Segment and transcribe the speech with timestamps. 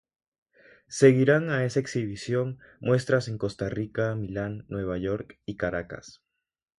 [0.87, 6.23] Seguirán a esa exhibición muestras en Costa Rica, Milán, Nueva York y Caracas.